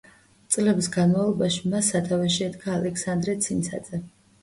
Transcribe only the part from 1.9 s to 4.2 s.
სათავეში ედგა ალექსანდრე ცინცაძე.